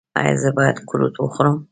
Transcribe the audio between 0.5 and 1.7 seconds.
باید قروت وخورم؟